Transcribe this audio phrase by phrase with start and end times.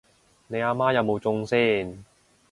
[0.47, 2.03] 你阿媽有冇中先？